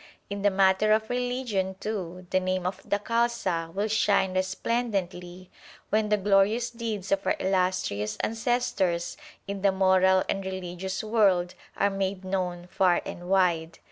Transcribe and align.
In 0.31 0.41
the 0.41 0.49
matter 0.49 0.91
of 0.93 1.11
religion, 1.11 1.75
too, 1.79 2.25
the 2.31 2.39
name 2.39 2.65
of 2.65 2.81
the 2.83 2.97
Khalsa 2.97 3.71
will 3.71 3.87
shine 3.87 4.33
resplendently 4.33 5.51
when 5.91 6.09
the 6.09 6.17
glorious 6.17 6.71
deeds 6.71 7.11
of 7.11 7.23
our 7.27 7.35
illustrious 7.39 8.17
ancestors 8.21 9.15
in 9.47 9.61
the 9.61 9.71
moral 9.71 10.23
and 10.27 10.43
religious 10.43 11.03
world 11.03 11.53
are 11.77 11.91
made 11.91 12.25
known 12.25 12.65
far 12.65 13.03
and 13.05 13.29
wide. 13.29 13.77